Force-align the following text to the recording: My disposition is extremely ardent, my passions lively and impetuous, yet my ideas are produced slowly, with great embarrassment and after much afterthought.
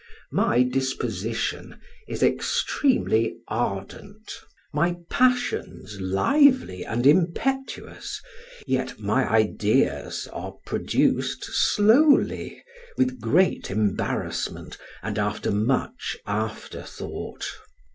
My 0.31 0.63
disposition 0.63 1.79
is 2.07 2.23
extremely 2.23 3.35
ardent, 3.47 4.31
my 4.73 4.95
passions 5.11 5.99
lively 6.01 6.83
and 6.83 7.05
impetuous, 7.05 8.19
yet 8.65 8.97
my 8.99 9.29
ideas 9.31 10.27
are 10.33 10.53
produced 10.65 11.43
slowly, 11.53 12.63
with 12.97 13.19
great 13.21 13.69
embarrassment 13.69 14.75
and 15.03 15.19
after 15.19 15.51
much 15.51 16.17
afterthought. 16.25 17.45